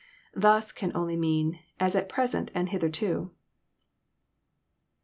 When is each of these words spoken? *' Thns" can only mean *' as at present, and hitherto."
*' 0.21 0.35
Thns" 0.35 0.73
can 0.73 0.91
only 0.95 1.15
mean 1.15 1.59
*' 1.69 1.79
as 1.79 1.93
at 1.95 2.09
present, 2.09 2.49
and 2.55 2.69
hitherto." 2.69 3.29